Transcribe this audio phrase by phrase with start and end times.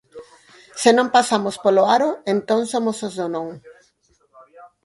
[0.81, 3.47] Se non pasamos polo aro, entón somos os do non.